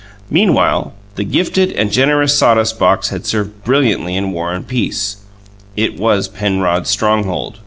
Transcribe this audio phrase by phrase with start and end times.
[0.31, 5.17] Meanwhile, the gifted and generous sawdust box had served brilliantly in war and peace:
[5.75, 7.59] it was Penrod's stronghold.